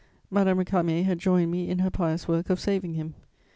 [0.31, 3.13] Madame Récamier had joined me in her pious work of saving him.